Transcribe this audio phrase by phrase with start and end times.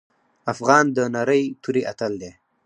[0.53, 2.31] افغان د نرۍ توري اتل دی.